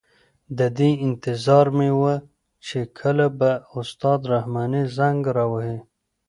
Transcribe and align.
د 0.57 0.59
دې 0.77 0.89
انتظار 1.07 1.65
مې 1.77 1.89
وه 1.99 2.13
چې 2.67 2.79
کله 2.99 3.25
به 3.39 3.51
استاد 3.79 4.19
رحماني 4.33 4.83
زنګ 4.97 5.21
را 5.37 5.45
وهي. 5.51 5.77